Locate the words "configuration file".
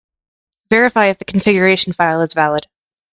1.25-2.21